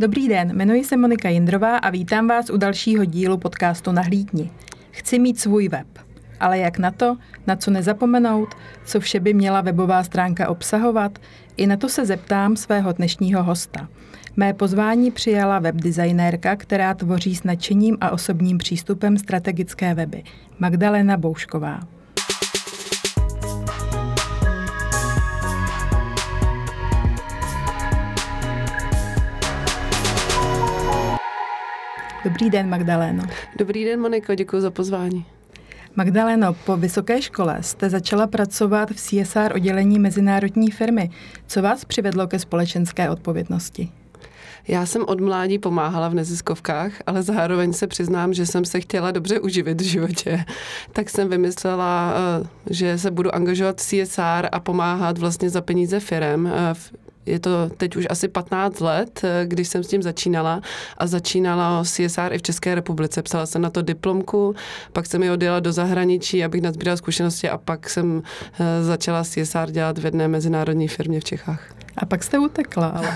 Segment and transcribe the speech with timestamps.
[0.00, 4.50] Dobrý den, jmenuji se Monika Jindrová a vítám vás u dalšího dílu podcastu Nahlídni.
[4.90, 5.86] Chci mít svůj web.
[6.40, 11.18] Ale jak na to, na co nezapomenout, co vše by měla webová stránka obsahovat,
[11.56, 13.88] i na to se zeptám svého dnešního hosta.
[14.36, 20.22] Mé pozvání přijala webdesignérka, která tvoří s nadšením a osobním přístupem strategické weby,
[20.58, 21.97] Magdalena Boušková.
[32.28, 33.22] Dobrý den, Magdaléno.
[33.58, 35.24] Dobrý den, Moniko, děkuji za pozvání.
[35.96, 41.10] Magdaleno, po vysoké škole jste začala pracovat v CSR oddělení mezinárodní firmy.
[41.46, 43.90] Co vás přivedlo ke společenské odpovědnosti?
[44.68, 49.10] Já jsem od mládí pomáhala v neziskovkách, ale zároveň se přiznám, že jsem se chtěla
[49.10, 50.44] dobře uživit v životě.
[50.92, 56.00] Tak jsem vymyslela, eh, že se budu angažovat v CSR a pomáhat vlastně za peníze
[56.00, 56.74] firem eh,
[57.28, 60.60] je to teď už asi 15 let, eh, když jsem s tím začínala
[60.98, 63.22] a začínala CSR i v České republice.
[63.22, 64.54] Psala jsem na to diplomku,
[64.92, 68.22] pak jsem ji odjela do zahraničí, abych nazbírala zkušenosti a pak jsem
[68.60, 71.77] eh, začala CSR dělat v jedné mezinárodní firmě v Čechách.
[71.98, 73.08] A pak jste utekla, ale.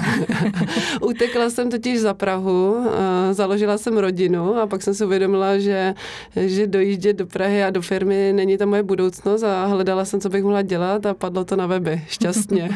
[1.00, 2.86] utekla jsem totiž za Prahu,
[3.32, 5.94] založila jsem rodinu a pak jsem si uvědomila, že,
[6.36, 10.28] že dojíždět do Prahy a do firmy není ta moje budoucnost a hledala jsem, co
[10.28, 12.02] bych mohla dělat a padlo to na weby.
[12.08, 12.70] Šťastně.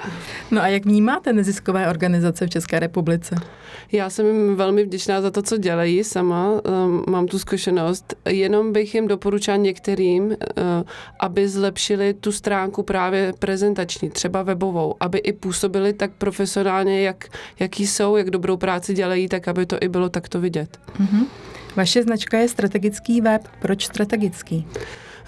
[0.50, 3.36] no a jak vnímáte neziskové organizace v České republice?
[3.92, 6.60] Já jsem jim velmi vděčná za to, co dělají sama.
[6.64, 8.14] Ehm, mám tu zkušenost.
[8.28, 10.62] Jenom bych jim doporučila některým, eh,
[11.20, 17.24] aby zlepšili tu stránku právě prezentační, třeba webovou, aby i působili tak profesionálně, jak,
[17.58, 20.78] jaký jsou, jak dobrou práci dělají, tak aby to i bylo takto vidět.
[21.00, 21.26] Mm-hmm.
[21.76, 23.48] Vaše značka je strategický web.
[23.60, 24.66] Proč strategický?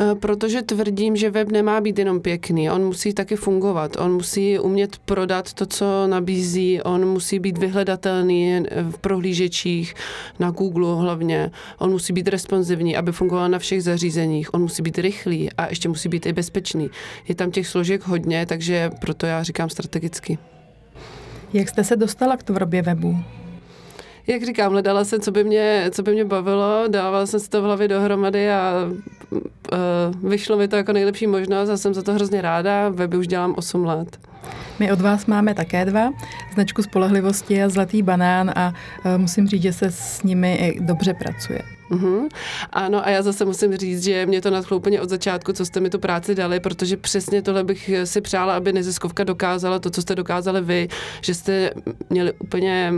[0.01, 4.59] Eh, protože tvrdím, že web nemá být jenom pěkný, on musí taky fungovat, on musí
[4.59, 9.95] umět prodat to, co nabízí, on musí být vyhledatelný v prohlížečích,
[10.39, 14.99] na Google hlavně, on musí být responsivní, aby fungoval na všech zařízeních, on musí být
[14.99, 16.91] rychlý a ještě musí být i bezpečný.
[17.29, 20.39] Je tam těch složek hodně, takže proto já říkám strategicky.
[21.53, 23.17] Jak jste se dostala k tvorbě webu?
[24.27, 27.63] Jak říkám, hledala jsem, co by mě, co by mě bavilo, dávala jsem si to
[27.63, 28.73] v hlavě dohromady a
[29.31, 32.89] uh, vyšlo mi to jako nejlepší možnost a jsem za to hrozně ráda.
[32.89, 34.19] Weby už dělám 8 let.
[34.79, 36.11] My od vás máme také dva,
[36.55, 38.75] značku spolehlivosti a zlatý banán a
[39.05, 41.63] uh, musím říct, že se s nimi i dobře pracuje.
[41.91, 42.29] Mm-hmm.
[42.73, 45.81] Ano, a já zase musím říct, že mě to nadchlo úplně od začátku, co jste
[45.81, 50.03] mi tu práci dali, protože přesně tohle bych si přála, aby neziskovka dokázala to, co
[50.03, 50.89] jste dokázali vy,
[51.21, 51.71] že jste
[52.11, 52.93] měli úplně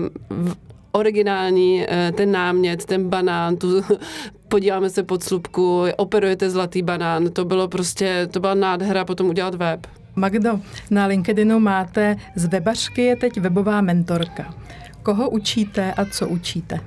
[0.94, 3.82] originální eh, ten námět, ten banán, tu,
[4.48, 9.54] podíváme se pod slupku, operujete zlatý banán, to bylo prostě, to byla nádhera potom udělat
[9.54, 9.86] web.
[10.16, 10.60] Magdo,
[10.90, 14.54] na LinkedInu máte z webařky je teď webová mentorka.
[15.02, 16.80] Koho učíte a co učíte?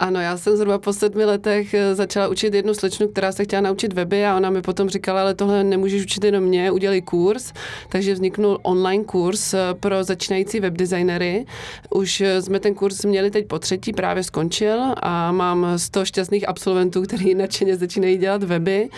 [0.00, 3.62] Ano, já jsem zhruba po sedmi letech eh, začala učit jednu slečnu, která se chtěla
[3.62, 7.52] naučit weby a ona mi potom říkala, ale tohle nemůžeš učit jenom mě, udělej kurz.
[7.88, 11.46] Takže vzniknul online kurz eh, pro začínající webdesignery.
[11.90, 16.48] Už eh, jsme ten kurz měli teď po třetí, právě skončil a mám 100 šťastných
[16.48, 18.88] absolventů, kteří nadšeně začínají dělat weby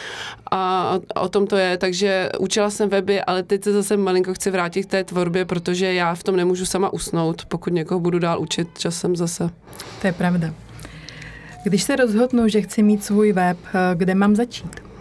[0.51, 1.79] a o tom to je.
[1.79, 5.95] Takže učila jsem weby, ale teď se zase malinko chci vrátit k té tvorbě, protože
[5.95, 9.51] já v tom nemůžu sama usnout, pokud někoho budu dál učit časem zase.
[10.01, 10.55] To je pravda.
[11.65, 14.93] Když se rozhodnu, že chci mít svůj web, eh, kde mám začít?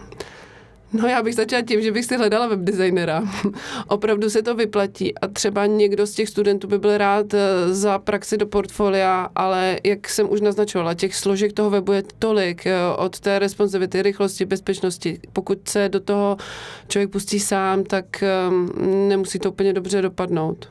[0.92, 3.22] No já bych začala tím, že bych si hledala webdesignera.
[3.88, 7.38] Opravdu se to vyplatí a třeba někdo z těch studentů by byl rád eh,
[7.74, 12.66] za praxi do portfolia, ale jak jsem už naznačovala, těch složek toho webu je tolik
[12.66, 15.20] eh, od té responsivity, rychlosti, bezpečnosti.
[15.32, 16.36] Pokud se do toho
[16.88, 18.70] člověk pustí sám, tak ehm,
[19.08, 20.68] nemusí to úplně dobře dopadnout.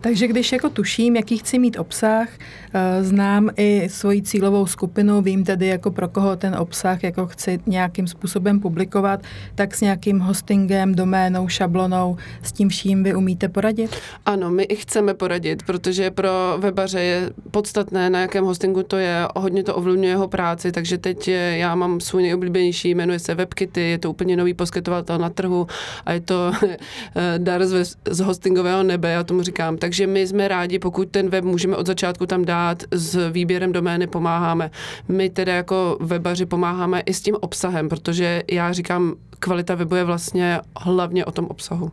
[0.00, 2.28] Takže když jako tuším, jaký chci mít obsah,
[2.74, 7.60] eh, znám i svoji cílovou skupinu, vím tedy jako pro koho ten obsah jako chci
[7.66, 9.20] nějakým způsobem publikovat,
[9.54, 13.96] tak s nějakým hostingem, doménou, šablonou, s tím vším vy umíte poradit?
[14.26, 19.28] Ano, my i chceme poradit, protože pro webaře je podstatné, na jakém hostingu to je,
[19.36, 23.98] hodně to ovlivňuje jeho práci, takže teď já mám svůj nejoblíbenější, jmenuje se WebKity, je
[23.98, 25.66] to úplně nový poskytovatel na trhu
[26.06, 26.52] a je to
[27.38, 29.76] dar z, z hostingového nebe, já tomu říkám.
[29.88, 34.06] Takže my jsme rádi, pokud ten web můžeme od začátku tam dát, s výběrem domény
[34.06, 34.70] pomáháme.
[35.08, 40.04] My tedy jako webaři pomáháme i s tím obsahem, protože já říkám, kvalita webu je
[40.04, 41.90] vlastně hlavně o tom obsahu.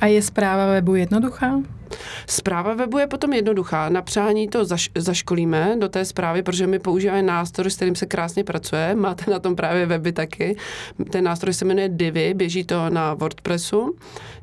[0.00, 1.60] A je zpráva webu jednoduchá?
[2.26, 3.88] Zpráva webu je potom jednoduchá.
[3.88, 8.06] Na přání to zaš, zaškolíme do té zprávy, protože my používáme nástroj, s kterým se
[8.06, 8.94] krásně pracuje.
[8.94, 10.56] Máte na tom právě weby taky.
[11.10, 13.96] Ten nástroj se jmenuje Divi, běží to na WordPressu.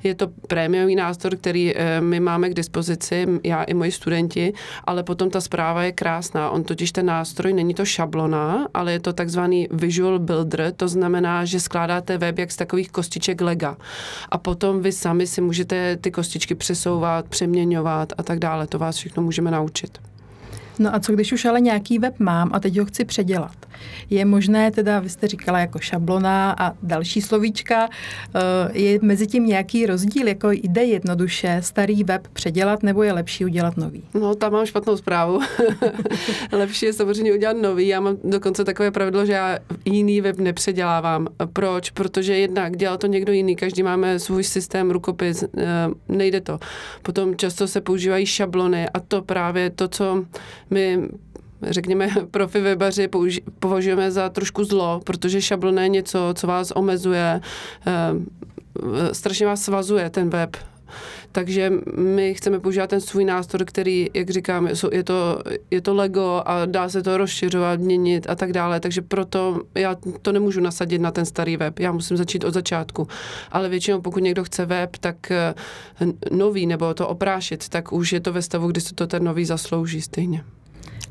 [0.03, 4.53] Je to prémiový nástroj, který eh, my máme k dispozici, já i moji studenti,
[4.83, 6.50] ale potom ta zpráva je krásná.
[6.50, 11.45] On totiž ten nástroj není to šablona, ale je to takzvaný visual builder, to znamená,
[11.45, 13.77] že skládáte web jak z takových kostiček lega.
[14.30, 18.68] A potom vy sami si můžete ty kostičky přesouvat, přeměňovat a tak dále.
[18.68, 19.98] To vás všechno můžeme naučit.
[20.80, 23.56] No a co když už ale nějaký web mám a teď ho chci předělat?
[24.10, 27.89] Je možné teda, vy jste říkala jako šablona a další slovíčka,
[28.36, 28.39] eh,
[28.80, 33.78] je mezi tím nějaký rozdíl, jako jde jednoduše starý web předělat nebo je lepší udělat
[33.78, 34.04] nový?
[34.13, 35.39] No, tam mám špatnou zprávu.
[36.51, 37.88] lepší je samozřejmě udělat nový.
[37.88, 41.27] Já mám dokonce takové pravidlo, že já jiný web nepředělávám.
[41.54, 41.89] Proč?
[41.89, 45.68] Protože jednak dělal to někdo jiný, každý máme svůj systém, rukopis, eh,
[46.10, 46.60] nejde to.
[47.01, 50.25] Potom často se používají šablony a to právě to, co
[50.69, 51.00] my
[51.63, 53.10] řekněme, profi webaři
[53.60, 57.42] považujeme za trošku zlo, protože šablona je něco, co vás omezuje,
[57.88, 60.58] eh, strašně vás svazuje ten web.
[61.31, 65.42] Takže my chceme používat ten svůj nástroj, který, jak říkám, je to,
[65.72, 68.80] je to Lego a dá se to rozšiřovat, měnit a tak dále.
[68.80, 71.80] Takže proto já to nemůžu nasadit na ten starý web.
[71.80, 73.08] Já musím začít od začátku.
[73.52, 75.54] Ale většinou, pokud někdo chce web, tak eh,
[76.31, 79.46] nový nebo to oprášit, tak už je to ve stavu, kdy se to ten nový
[79.46, 80.44] zaslouží stejně.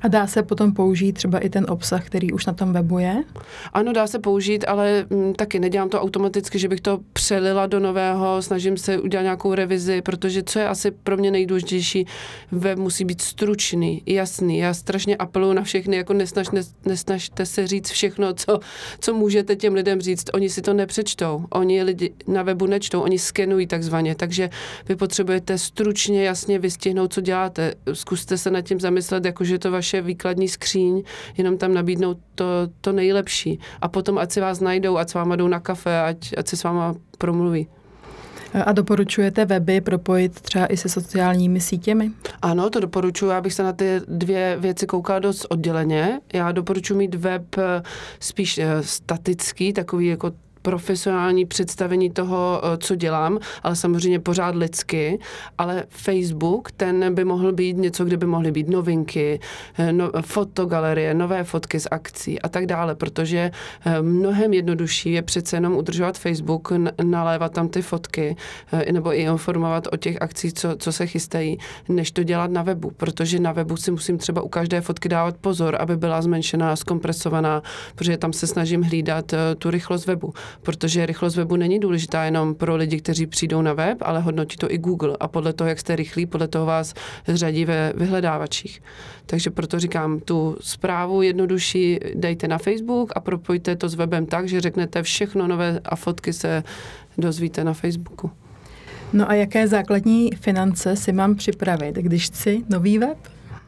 [0.03, 3.25] A dá se potom použít třeba i ten obsah, který už na tom webu je?
[3.73, 7.67] Ano, dá se použít, ale m, mm, taky nedělám to automaticky, že bych to přelila
[7.67, 12.07] do nového, snažím se udělat nějakou revizi, protože co je asi pro mě nejdůležitější,
[12.53, 14.59] web musí být stručný, jasný.
[14.59, 16.47] Já strašně apeluju na všechny, jako nesnaž,
[16.87, 18.59] nesnažte se říct všechno, co,
[19.01, 20.25] co můžete těm lidem říct.
[20.35, 24.51] Oni si to nepřečtou, oni lidi na webu nečtou, oni skenují takzvaně, takže
[24.89, 27.75] vy potřebujete stručně, jasně vystihnout, co děláte.
[27.93, 31.03] Zkuste se nad tím zamyslet, jakože to vaše vaše výkladní skříň,
[31.37, 32.45] jenom tam nabídnout to,
[32.81, 33.59] to nejlepší.
[33.81, 36.57] A potom, ať si vás najdou, ať s váma jdou na kafe, ať, ať si
[36.57, 37.67] s váma promluví.
[38.51, 42.11] A doporučujete weby propojit třeba i se sociálními sítěmi?
[42.43, 46.21] Ano, to doporučuji, abych se na ty dvě věci koukala dost odděleně.
[46.33, 47.83] Já doporučuji mít web eh,
[48.21, 50.33] spíš eh, statický, takový jako
[50.63, 55.19] profesionální představení toho, eh, co dělám, ale samozřejmě pořád lidsky,
[55.59, 59.41] ale Facebook, ten by mohl být něco, kde by mohly být novinky,
[59.79, 63.51] eh, no, fotogalerie, nové fotky z akcí a tak dále, protože
[63.85, 66.73] eh, mnohem jednodušší je přece jenom udržovat Facebook,
[67.03, 68.37] nalévat tam ty fotky,
[68.93, 71.59] nebo i informovat o těch akcích, co, co se chystají,
[71.89, 75.37] než to dělat na webu, protože na webu si musím třeba u každé fotky dávat
[75.37, 77.63] pozor, aby byla zmenšená, zkompresovaná,
[77.95, 82.77] protože tam se snažím hlídat tu rychlost webu protože rychlost webu není důležitá jenom pro
[82.77, 85.97] lidi, kteří přijdou na web, ale hodnotí to i Google a podle toho, jak jste
[85.97, 86.95] rychlí, podle toho vás
[87.29, 88.83] řadí ve vyhledávačích.
[89.27, 94.49] Takže proto říkám, tu zprávu jednodušší dejte na Facebook a propojte to s webem tak,
[94.49, 96.63] že řeknete všechno nové a fotky se
[97.19, 98.31] dozvíte na Facebooku.
[99.13, 103.19] No a jaké základní finance si mám připravit, když chci nový web?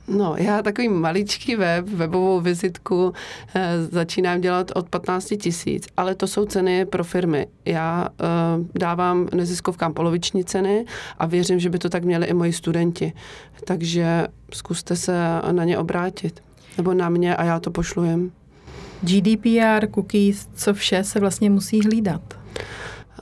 [0.08, 3.12] No, já takový maličký web, webovou vizitku
[3.54, 7.46] e, začínám dělat od 15 tisíc, ale to jsou ceny pro firmy.
[7.64, 10.84] Já e, dávám neziskovkám poloviční ceny
[11.18, 13.12] a věřím, že by to tak měli i moji studenti.
[13.64, 15.12] Takže zkuste se
[15.52, 16.42] na ně obrátit.
[16.76, 18.30] Nebo na mě a já to pošlujem.
[19.02, 22.22] GDPR, cookies, co vše se vlastně musí hlídat?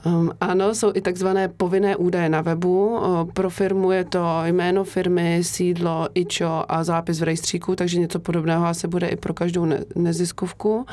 [0.05, 2.99] Um, ano, jsou i takzvané povinné údaje na webu.
[3.33, 8.65] Pro firmu je to jméno firmy, sídlo, IČO a zápis v rejstříku, takže něco podobného
[8.65, 10.75] asi bude i pro každou ne- neziskovku.
[10.75, 10.85] Uh,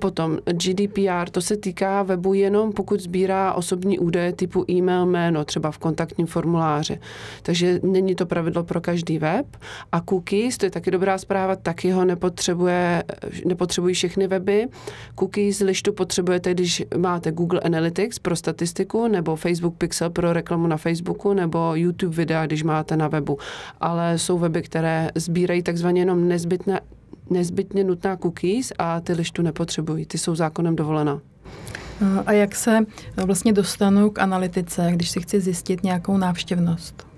[0.00, 5.70] potom GDPR, to se týká webu jenom pokud sbírá osobní údaje typu e-mail, jméno, třeba
[5.70, 6.98] v kontaktním formuláři.
[7.42, 9.46] Takže není to pravidlo pro každý web.
[9.92, 13.04] A cookies, to je taky dobrá zpráva, taky ho nepotřebuje,
[13.46, 14.68] nepotřebují všechny weby.
[15.18, 20.76] Cookies lištu potřebujete, když máte Google Analytics, pro statistiku, nebo Facebook Pixel pro reklamu na
[20.76, 23.38] Facebooku, nebo YouTube videa, když máte na webu.
[23.80, 26.80] Ale jsou weby, které sbírají takzvaně jenom nezbytné,
[27.30, 30.06] nezbytně nutná cookies a ty lištu nepotřebují.
[30.06, 31.20] Ty jsou zákonem dovolená.
[32.26, 32.78] A jak se
[33.24, 37.09] vlastně dostanu k analytice, když si chci zjistit nějakou návštěvnost?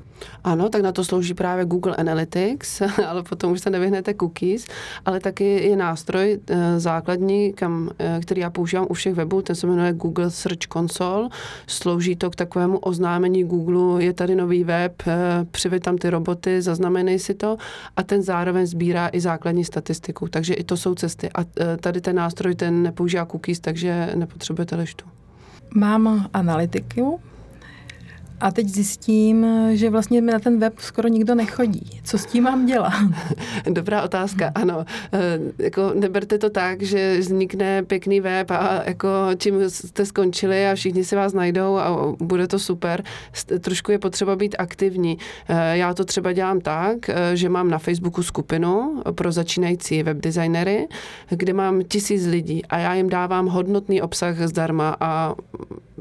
[0.44, 4.66] Ano, tak na to slouží právě Google Analytics, ale potom už se nevyhnete cookies,
[5.04, 9.56] ale taky je nástroj eh, základní, kam, eh, který já používám u všech webů, ten
[9.56, 11.28] se jmenuje Google Search Console.
[11.66, 16.62] Slouží to k takovému oznámení Google, je tady nový web, eh, přivy tam ty roboty,
[16.62, 17.56] zaznamenej si to
[17.96, 21.30] a ten zároveň sbírá i základní statistiku, takže i to jsou cesty.
[21.34, 21.44] A
[21.80, 25.04] tady ten nástroj, ten nepoužívá cookies, takže nepotřebujete lištu.
[25.74, 27.20] Mám analytiku,
[28.42, 32.00] a teď zjistím, že vlastně mi na ten web skoro nikdo nechodí.
[32.04, 32.92] Co s tím mám dělat?
[33.70, 34.84] Dobrá otázka, ano.
[35.12, 40.74] E, jako neberte to tak, že vznikne pěkný web a jako tím jste skončili a
[40.74, 43.02] všichni si vás najdou a bude to super.
[43.60, 45.18] Trošku je potřeba být aktivní.
[45.48, 50.88] E, já to třeba dělám tak, e, že mám na Facebooku skupinu pro začínající webdesignery,
[51.28, 55.34] kde mám tisíc lidí a já jim dávám hodnotný obsah zdarma a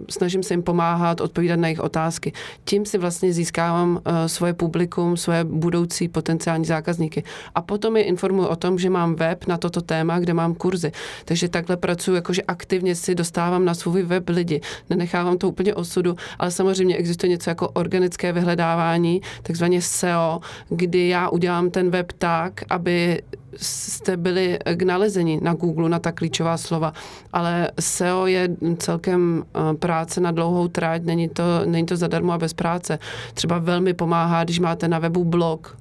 [0.10, 2.34] snažím se jim pomáhat, odpovídat na jejich otázky.
[2.64, 7.24] Tím si vlastně získávám uh, svoje publikum, svoje budoucí potenciální zákazníky.
[7.56, 10.92] A potom je informuji o tom, že mám web na toto téma, kde mám kurzy.
[11.26, 14.62] Takže takhle pracuji, jakože aktivně si dostávám na svůj web lidi.
[14.90, 20.40] Nenechávám to úplně osudu, ale samozřejmě existuje něco jako organické vyhledávání, takzvaně SEO,
[20.70, 23.22] kdy já udělám ten web tak, aby
[23.58, 26.94] jste byli k nalezení na Google na ta klíčová slova,
[27.34, 32.38] ale SEO je celkem eh, práce na dlouhou tráť, není to, není to zadarmo a
[32.38, 33.00] bez práce.
[33.34, 35.78] Třeba velmi pomáhá, když máte na webu blog,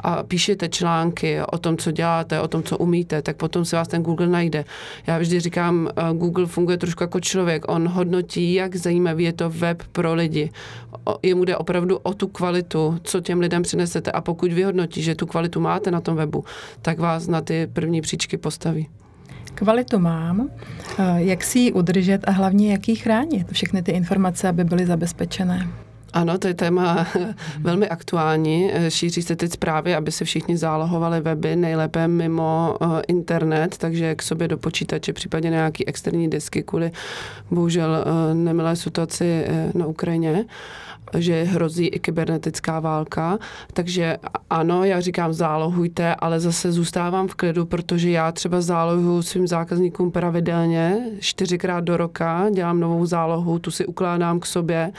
[0.00, 3.88] a píšete články o tom, co děláte, o tom, co umíte, tak potom se vás
[3.88, 4.64] ten Google najde.
[5.06, 7.64] Já vždy říkám, eh, Google funguje trošku jako člověk.
[7.68, 10.50] On hodnotí, jak zajímavý je to web pro lidi.
[11.22, 15.26] Jemu jde opravdu o tu kvalitu, co těm lidem přinesete a pokud vyhodnotí, že tu
[15.26, 16.44] kvalitu máte na tom webu,
[16.82, 18.88] tak vás na ty první příčky postaví.
[19.54, 20.50] Kvalitu mám,
[20.98, 24.86] eh, jak si ji udržet a hlavně jak ji chránit, všechny ty informace, aby byly
[24.86, 25.85] zabezpečené.
[26.12, 27.06] Ano, to je téma
[27.60, 28.70] velmi aktuální.
[28.88, 34.22] Šíří se teď zprávy, aby se všichni zálohovali weby, nejlépe mimo uh, internet, takže k
[34.22, 36.90] sobě do počítače, případně nějaký externí disky kvůli
[37.50, 40.44] bohužel uh, nemilé situaci uh, na Ukrajině
[41.18, 43.38] že hrozí i kybernetická válka.
[43.72, 44.16] Takže
[44.50, 50.10] ano, já říkám zálohujte, ale zase zůstávám v klidu, protože já třeba zálohuju svým zákazníkům
[50.10, 54.92] pravidelně, čtyřikrát do roka, dělám novou zálohu, tu si ukládám k sobě.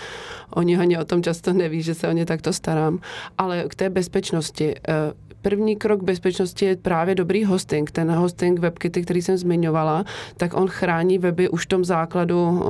[0.50, 3.00] Oni ani o tom často neví, že se o ně takto starám.
[3.38, 4.76] Ale k té bezpečnosti.
[5.48, 7.92] První krok bezpečnosti je právě dobrý hosting.
[7.92, 10.06] Ten hosting WebKity, který jsem zmiňovala,
[10.38, 12.64] tak on chrání weby už v tom základu,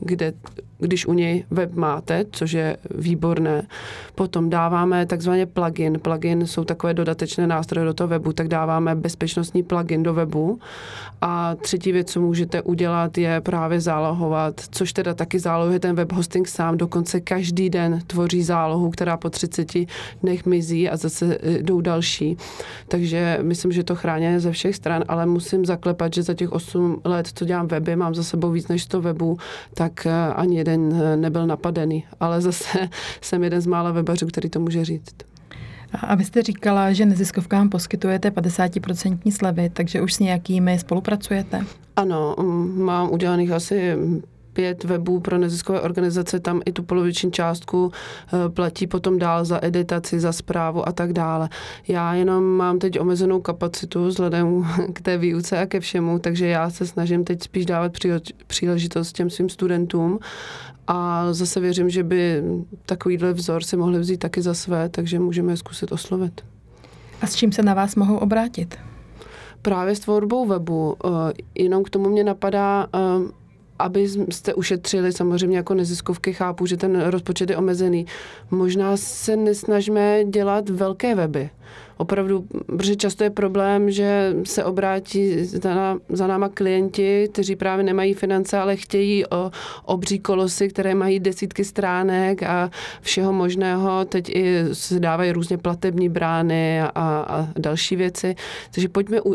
[0.00, 0.32] kde
[0.78, 3.66] když u něj web máte, což je výborné.
[4.14, 5.98] Potom dáváme takzvaně plugin.
[5.98, 10.58] Plugin jsou takové dodatečné nástroje do toho webu, tak dáváme bezpečnostní plugin do webu.
[11.20, 16.12] A třetí věc, co můžete udělat, je právě zálohovat, což teda taky zálohuje ten web
[16.12, 16.76] hosting sám.
[16.76, 19.72] Dokonce každý den tvoří zálohu, která po 30
[20.22, 22.17] dnech mizí a zase e, jdou další.
[22.88, 27.00] Takže myslím, že to chráněné ze všech stran, ale musím zaklepat, že za těch 8
[27.04, 29.38] let, co dělám weby, mám za sebou víc než 100 webů,
[29.74, 32.88] tak e, ani jeden eh, nebyl napadený, ale zase
[33.20, 35.14] jsem jeden z mála webařů, který to může říct.
[35.92, 41.64] A vy jste říkala, že neziskovkám poskytujete 50% slevy, takže už s nějakými spolupracujete?
[41.96, 43.96] Ano, mm, mám udělaných asi
[44.58, 49.58] pět webů pro neziskové organizace, tam i tu poloviční částku eh, platí potom dál za
[49.62, 51.48] editaci, za zprávu a tak dále.
[51.88, 56.70] Já jenom mám teď omezenou kapacitu vzhledem k té výuce a ke všemu, takže já
[56.70, 57.92] se snažím teď spíš dávat
[58.46, 60.18] příležitost těm svým studentům
[60.86, 62.42] a zase věřím, že by
[62.86, 66.40] takovýhle vzor si mohli vzít taky za své, takže můžeme je zkusit oslovit.
[67.22, 68.78] A s čím se na vás mohou obrátit?
[69.62, 70.96] Právě s tvorbou webu.
[71.04, 72.98] Eh, jenom k tomu mě napadá eh,
[73.78, 78.06] aby jste ušetřili, samozřejmě jako neziskovky chápu, že ten rozpočet je omezený.
[78.50, 81.50] Možná se nesnažíme dělat velké weby.
[81.96, 88.14] Opravdu, protože často je problém, že se obrátí za, za náma klienti, kteří právě nemají
[88.14, 89.50] finance, ale chtějí o
[89.84, 92.70] obří kolosy, které mají desítky stránek a
[93.00, 94.04] všeho možného.
[94.04, 98.34] Teď i se dávají různě platební brány a, a další věci.
[98.70, 99.34] Takže pojďme u,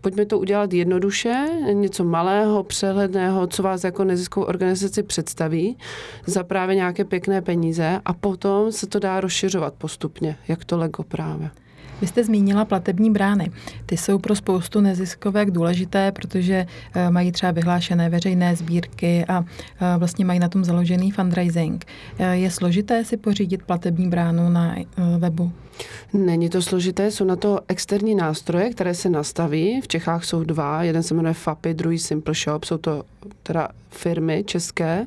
[0.00, 5.78] pojďme to udělat jednoduše, něco malého, přehledného, co vás jako neziskovou organizaci představí
[6.26, 11.02] za právě nějaké pěkné peníze a potom se to dá rozšiřovat postupně, jak to Lego
[11.02, 11.50] právě.
[12.00, 13.50] Vy jste zmínila platební brány.
[13.86, 19.98] Ty jsou pro spoustu neziskovek důležité, protože eh, mají třeba vyhlášené veřejné sbírky a eh,
[19.98, 21.84] vlastně mají na tom založený fundraising.
[22.18, 24.76] Eh, je složité si pořídit platební bránu na
[25.18, 25.52] webu?
[26.12, 29.80] Není to složité, jsou na to externí nástroje, které se nastaví.
[29.80, 33.04] V Čechách jsou dva, jeden se jmenuje FAPI, druhý Simple Shop, jsou to
[33.42, 35.06] teda firmy české.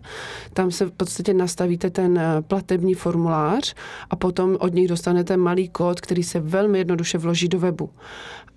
[0.53, 3.75] Tam se v podstatě nastavíte ten platební formulář
[4.09, 7.89] a potom od nich dostanete malý kód, který se velmi jednoduše vloží do webu.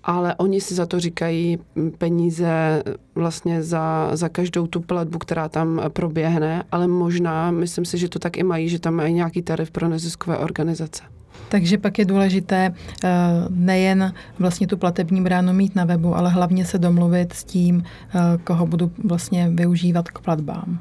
[0.03, 2.83] Ale oni si za to říkají mm, peníze
[3.15, 8.19] vlastně za, za každou tu platbu, která tam proběhne, ale možná, myslím si, že to
[8.19, 11.03] tak i mají, že tam mají nějaký tarif pro neziskové organizace.
[11.49, 13.09] Takže pak je důležité eh,
[13.49, 18.37] nejen vlastně tu platební bránu mít na webu, ale hlavně se domluvit s tím, eh,
[18.43, 20.79] koho budu vlastně využívat k platbám.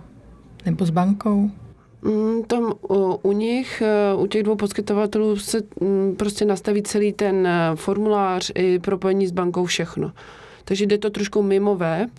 [0.67, 1.51] Nebo s bankou?
[2.07, 2.75] Mm, tam
[3.23, 8.53] u, nich, eh, u těch dvou poskytovatelů se mm, prostě nastaví celý ten eh, formulář
[8.55, 10.13] i propojení s bankou všechno.
[10.69, 12.11] Takže jde to trošku mimo web,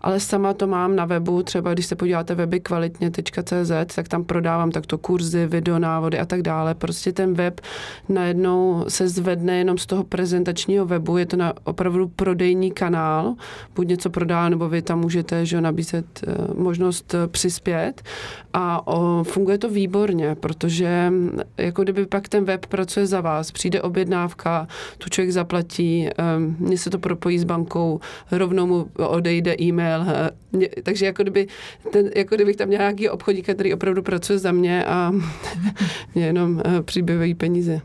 [0.00, 4.70] ale sama to mám na webu, třeba když se podíváte weby kvalitně.cz, tak tam prodávám
[4.70, 6.74] takto kurzy, videonávody a tak dále.
[6.74, 7.60] Prostě ten web
[8.08, 13.34] najednou se zvedne jenom z toho prezentačního webu, je to na opravdu prodejní kanál,
[13.74, 18.02] buď něco prodá, nebo vy tam můžete že, nabízet eh, možnost eh, přispět.
[18.52, 23.52] A o, funguje to výborně, protože mm, jako kdyby pak ten web pracuje za vás,
[23.52, 26.08] přijde objednávka, tu člověk zaplatí,
[26.38, 27.95] um, mně se to propojí s bankou,
[28.30, 30.06] rovnou mu odejde e-mail.
[30.82, 31.46] Takže jako, kdyby,
[31.92, 35.12] ten, jako kdybych tam měl nějaký obchodník, který opravdu pracuje za mě a
[36.14, 37.80] mě jenom přibývají peníze.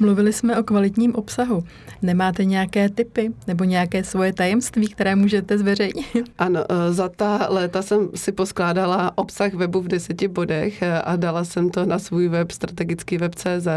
[0.00, 1.64] Mluvili jsme o kvalitním obsahu.
[2.02, 6.06] Nemáte nějaké typy nebo nějaké svoje tajemství, které můžete zveřejnit?
[6.38, 11.16] Ano, eh, za ta léta jsem si poskládala obsah webu v deseti bodech eh, a
[11.16, 13.68] dala jsem to na svůj web, strategický web.cz.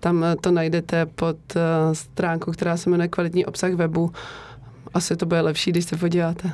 [0.00, 1.36] Tam to najdete pod
[1.92, 4.12] stránkou, která se jmenuje kvalitní obsah webu
[4.94, 6.52] asi to bude lepší, když se podíváte.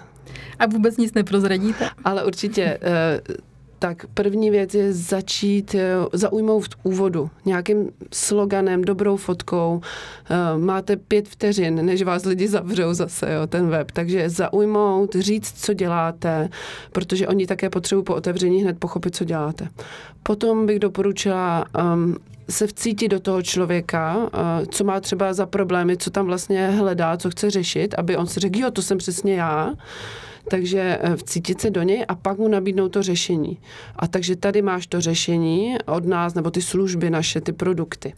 [0.58, 1.88] A vůbec nic neprozradíte?
[2.04, 2.78] Ale určitě.
[2.82, 3.20] Eh,
[3.78, 9.80] tak první věc je začít eh, zaujmout v úvodu nějakým sloganem, dobrou fotkou.
[10.30, 13.90] Eh, máte pět vteřin, než vás lidi zavřou zase, jo, ten web.
[13.90, 16.48] Takže zaujmout, říct, co děláte,
[16.92, 19.68] protože oni také potřebují po otevření hned pochopit, co děláte.
[20.22, 21.64] Potom bych doporučila
[21.94, 22.16] um,
[22.50, 24.28] se vcítit do toho člověka, uh,
[24.68, 28.40] co má třeba za problémy, co tam vlastně hledá, co chce řešit, aby on si
[28.40, 29.72] řekl, jo, to jsem přesně já.
[30.50, 33.58] Takže eh, vcítit se do něj a pak mu nabídnout to řešení.
[33.96, 38.14] A takže tady máš to řešení od nás, nebo ty služby naše, ty produkty.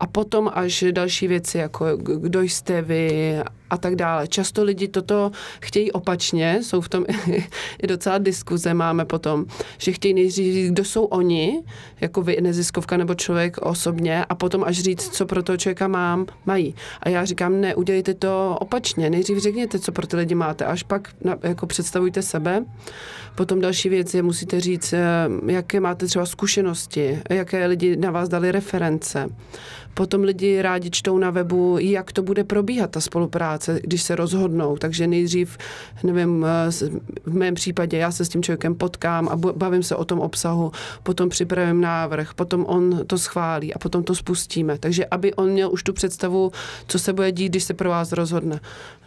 [0.00, 3.36] A potom až další věci, jako kdo jste vy
[3.72, 4.28] a tak dále.
[4.28, 7.04] Často lidi toto chtějí opačně, jsou v tom
[7.82, 9.44] i docela diskuze máme potom,
[9.78, 11.62] že chtějí nejdřív říct, kdo jsou oni,
[12.00, 16.26] jako vy, neziskovka nebo člověk osobně, a potom až říct, co pro toho člověka mám,
[16.46, 16.74] mají.
[17.00, 20.82] A já říkám, ne, udělejte to opačně, nejdřív řekněte, co pro ty lidi máte, až
[20.82, 22.64] pak na, jako představujte sebe.
[23.34, 28.28] Potom další věc je, musíte říct, eh, jaké máte třeba zkušenosti, jaké lidi na vás
[28.28, 29.28] dali reference.
[29.94, 34.76] Potom lidi rádi čtou na webu, jak to bude probíhat, ta spolupráce, když se rozhodnou.
[34.76, 35.58] Takže nejdřív,
[36.02, 36.70] nevím, eh,
[37.24, 40.72] v mém případě já se s tím člověkem potkám a bavím se o tom obsahu,
[41.02, 44.78] potom připravím návrh, potom on to schválí a potom to spustíme.
[44.78, 46.52] Takže aby on měl už tu představu,
[46.86, 48.60] co se bude dít, když se pro vás rozhodne.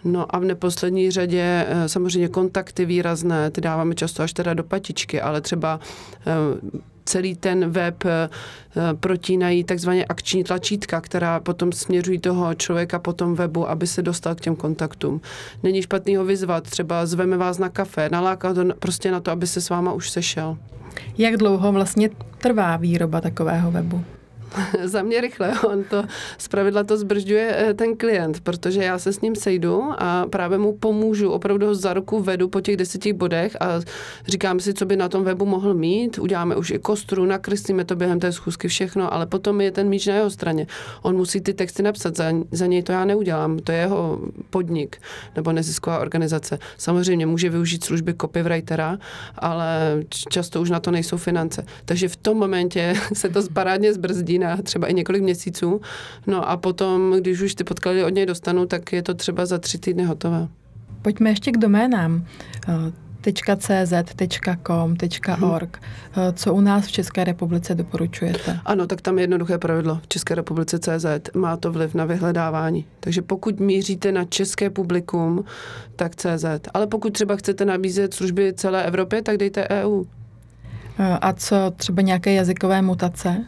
[0.03, 4.63] No a v neposlední řadě eh, samozřejmě kontakty výrazné, ty dáváme často až teda do
[4.63, 5.79] patičky, ale třeba
[6.27, 8.29] eh, celý ten web eh,
[8.99, 14.35] protínají takzvaně akční tlačítka, která potom směřují toho člověka po tom webu, aby se dostal
[14.35, 15.21] k těm kontaktům.
[15.63, 19.61] Není špatný ho vyzvat, třeba zveme vás na kafe, nalákat prostě na to, aby se
[19.61, 20.57] s váma už sešel.
[21.17, 24.14] Jak dlouho vlastně trvá výroba takového webu?
[24.83, 25.53] za mě rychle.
[25.67, 26.03] On to
[26.37, 30.77] zpravidla to zbržďuje eh, ten klient, protože já se s ním sejdu a právě mu
[30.77, 33.81] pomůžu, opravdu ho za ruku vedu po těch deseti bodech a
[34.27, 36.19] říkám si, co by na tom webu mohl mít.
[36.19, 40.07] Uděláme už i kostru, nakreslíme to během té schůzky všechno, ale potom je ten míč
[40.07, 40.67] na jeho straně.
[41.01, 44.97] On musí ty texty napsat, za, za něj to já neudělám, to je jeho podnik
[45.35, 46.59] nebo nezisková organizace.
[46.77, 48.97] Samozřejmě může využít služby copywritera,
[49.35, 51.65] ale často už na to nejsou finance.
[51.85, 55.81] Takže v tom momentě se to parádně zbrzdí na třeba i několik měsíců.
[56.27, 59.57] No a potom, když už ty podklady od něj dostanu, tak je to třeba za
[59.57, 60.47] tři týdny hotové.
[61.01, 62.25] Pojďme ještě k doménám.
[63.57, 63.93] .cz,
[64.67, 64.95] .com,
[65.41, 65.81] .org.
[66.33, 68.59] Co u nás v České republice doporučujete?
[68.65, 69.99] Ano, tak tam je jednoduché pravidlo.
[70.03, 72.85] V České republice CZ má to vliv na vyhledávání.
[72.99, 75.45] Takže pokud míříte na české publikum,
[75.95, 76.45] tak CZ.
[76.73, 80.03] Ale pokud třeba chcete nabízet služby celé Evropě, tak dejte EU.
[81.21, 83.45] A co třeba nějaké jazykové mutace?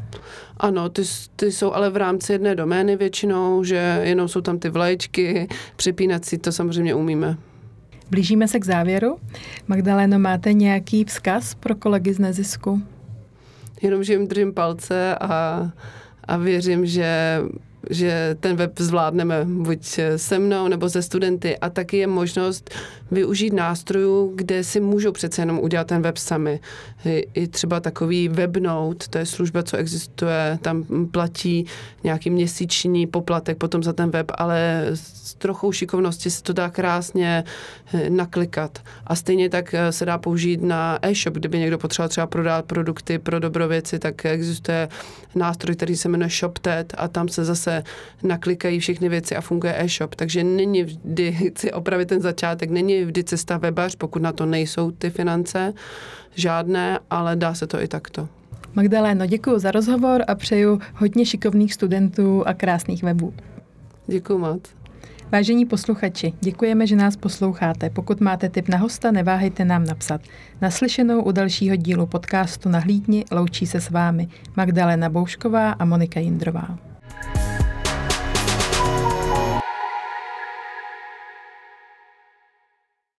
[0.57, 1.01] Ano, ty,
[1.35, 5.47] ty jsou ale v rámci jedné domény většinou, že jenom jsou tam ty vlaječky,
[6.21, 7.37] si to samozřejmě umíme.
[8.11, 9.17] Blížíme se k závěru.
[9.67, 12.81] Magdaleno, máte nějaký vzkaz pro kolegy z nezisku?
[13.81, 15.71] Jenom, že jim držím palce a,
[16.23, 17.39] a věřím, že
[17.89, 22.69] že ten web zvládneme buď se mnou nebo se studenty a taky je možnost
[23.11, 26.59] využít nástrojů, kde si můžou přece jenom udělat ten web sami.
[27.33, 31.65] I třeba takový webnote, to je služba, co existuje, tam platí
[32.03, 37.43] nějaký měsíční poplatek potom za ten web, ale s trochou šikovnosti se to dá krásně
[37.93, 38.79] eh, naklikat.
[39.07, 43.19] A stejně tak eh, se dá použít na e-shop, kdyby někdo potřeboval třeba prodat produkty
[43.19, 44.89] pro dobrověci, tak existuje
[45.35, 47.66] nástroj, který se jmenuje ShopTet a tam se zase
[48.23, 50.15] naklikají všechny věci a funguje e-shop.
[50.15, 54.91] Takže není vždy, chci opravit ten začátek, není vždy cesta webař, pokud na to nejsou
[54.91, 55.73] ty finance
[56.35, 58.27] žádné, ale dá se to i takto.
[58.73, 63.33] Magdaléno, děkuji za rozhovor a přeju hodně šikovných studentů a krásných webů.
[64.07, 64.61] Děkuji moc.
[65.31, 67.89] Vážení posluchači, děkujeme, že nás posloucháte.
[67.89, 70.21] Pokud máte tip na hosta, neváhejte nám napsat.
[70.61, 76.86] Naslyšenou u dalšího dílu podcastu Nahlídni loučí se s vámi Magdalena Boušková a Monika Jindrová.
[77.23, 77.76] Thank you